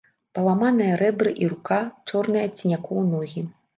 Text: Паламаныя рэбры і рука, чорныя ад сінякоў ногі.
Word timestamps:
Паламаныя 0.37 0.95
рэбры 1.01 1.33
і 1.43 1.49
рука, 1.51 1.79
чорныя 2.13 2.49
ад 2.51 2.59
сінякоў 2.63 3.07
ногі. 3.13 3.45